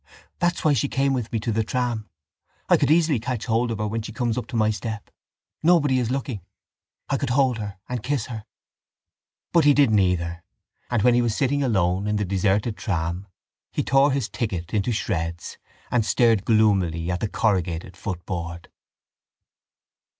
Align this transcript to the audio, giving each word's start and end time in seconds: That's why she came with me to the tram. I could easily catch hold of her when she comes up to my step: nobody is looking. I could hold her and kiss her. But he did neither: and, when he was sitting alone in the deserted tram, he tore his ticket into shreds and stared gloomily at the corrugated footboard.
That's 0.39 0.65
why 0.65 0.73
she 0.73 0.87
came 0.87 1.13
with 1.13 1.31
me 1.31 1.39
to 1.41 1.51
the 1.51 1.63
tram. 1.63 2.09
I 2.67 2.75
could 2.75 2.89
easily 2.89 3.19
catch 3.19 3.45
hold 3.45 3.69
of 3.69 3.77
her 3.77 3.85
when 3.85 4.01
she 4.01 4.11
comes 4.11 4.35
up 4.35 4.47
to 4.47 4.55
my 4.55 4.71
step: 4.71 5.11
nobody 5.61 5.99
is 5.99 6.09
looking. 6.09 6.41
I 7.07 7.17
could 7.17 7.29
hold 7.29 7.59
her 7.59 7.77
and 7.87 8.01
kiss 8.01 8.25
her. 8.25 8.45
But 9.53 9.63
he 9.63 9.75
did 9.75 9.91
neither: 9.91 10.43
and, 10.89 11.03
when 11.03 11.13
he 11.13 11.21
was 11.21 11.35
sitting 11.35 11.61
alone 11.61 12.07
in 12.07 12.15
the 12.15 12.25
deserted 12.25 12.77
tram, 12.77 13.27
he 13.71 13.83
tore 13.83 14.11
his 14.11 14.27
ticket 14.27 14.73
into 14.73 14.91
shreds 14.91 15.59
and 15.91 16.03
stared 16.03 16.45
gloomily 16.45 17.11
at 17.11 17.19
the 17.19 17.29
corrugated 17.29 17.95
footboard. 17.95 18.69